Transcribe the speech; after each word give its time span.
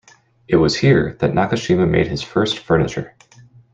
It 0.47 0.55
was 0.55 0.75
here 0.77 1.15
that 1.19 1.33
Nakashima 1.33 1.87
made 1.87 2.07
his 2.07 2.23
first 2.23 2.57
furniture. 2.57 3.15